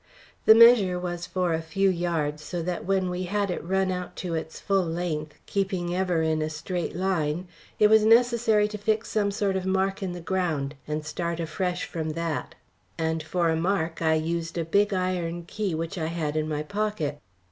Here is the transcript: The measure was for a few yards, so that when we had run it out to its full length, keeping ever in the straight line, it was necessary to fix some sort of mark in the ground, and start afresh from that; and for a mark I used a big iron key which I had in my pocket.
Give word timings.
The 0.45 0.55
measure 0.55 0.97
was 0.97 1.27
for 1.27 1.53
a 1.53 1.61
few 1.61 1.87
yards, 1.87 2.41
so 2.41 2.63
that 2.63 2.85
when 2.85 3.07
we 3.07 3.25
had 3.25 3.49
run 3.63 3.91
it 3.91 3.93
out 3.93 4.15
to 4.15 4.33
its 4.33 4.59
full 4.59 4.81
length, 4.83 5.35
keeping 5.45 5.95
ever 5.95 6.23
in 6.23 6.39
the 6.39 6.49
straight 6.49 6.95
line, 6.95 7.47
it 7.77 7.87
was 7.87 8.03
necessary 8.03 8.67
to 8.69 8.79
fix 8.79 9.09
some 9.11 9.29
sort 9.29 9.55
of 9.55 9.63
mark 9.63 10.01
in 10.01 10.13
the 10.13 10.19
ground, 10.19 10.73
and 10.87 11.05
start 11.05 11.39
afresh 11.39 11.85
from 11.85 12.09
that; 12.13 12.55
and 12.97 13.21
for 13.21 13.51
a 13.51 13.55
mark 13.55 14.01
I 14.01 14.15
used 14.15 14.57
a 14.57 14.65
big 14.65 14.91
iron 14.91 15.43
key 15.45 15.75
which 15.75 15.99
I 15.99 16.07
had 16.07 16.35
in 16.35 16.49
my 16.49 16.63
pocket. 16.63 17.19